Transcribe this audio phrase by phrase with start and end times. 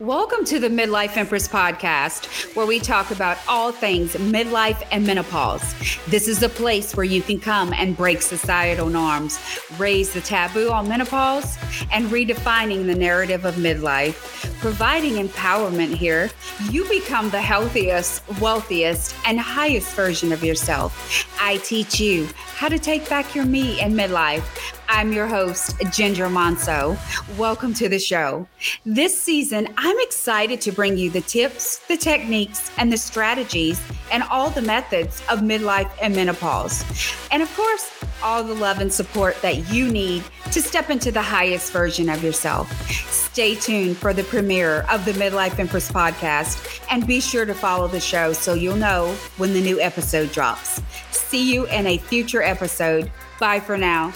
[0.00, 5.62] Welcome to the Midlife Empress podcast, where we talk about all things midlife and menopause.
[6.08, 9.38] This is a place where you can come and break societal norms,
[9.78, 11.56] raise the taboo on menopause,
[11.92, 14.50] and redefining the narrative of midlife.
[14.60, 16.28] Providing empowerment here,
[16.70, 21.24] you become the healthiest, wealthiest, and highest version of yourself.
[21.40, 22.26] I teach you
[22.64, 24.42] how to take back your me in midlife
[24.88, 26.96] I'm your host, Ginger Monceaux.
[27.38, 28.46] Welcome to the show.
[28.84, 33.80] This season, I'm excited to bring you the tips, the techniques, and the strategies
[34.12, 36.84] and all the methods of midlife and menopause.
[37.32, 37.90] And of course,
[38.22, 40.22] all the love and support that you need
[40.52, 42.70] to step into the highest version of yourself.
[43.10, 47.88] Stay tuned for the premiere of the Midlife Empress podcast and be sure to follow
[47.88, 50.80] the show so you'll know when the new episode drops.
[51.34, 53.10] See you in a future episode.
[53.40, 54.12] Bye for now.